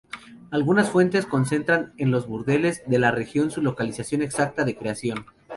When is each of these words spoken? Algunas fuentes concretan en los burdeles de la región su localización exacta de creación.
Algunas 0.49 0.89
fuentes 0.89 1.27
concretan 1.27 1.93
en 1.99 2.09
los 2.09 2.25
burdeles 2.25 2.81
de 2.87 2.97
la 2.97 3.11
región 3.11 3.51
su 3.51 3.61
localización 3.61 4.23
exacta 4.23 4.65
de 4.65 4.75
creación. 4.75 5.27